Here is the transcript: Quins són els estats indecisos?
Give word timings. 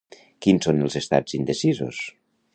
Quins 0.45 0.65
són 0.67 0.81
els 0.87 0.97
estats 1.01 1.37
indecisos? 1.41 2.03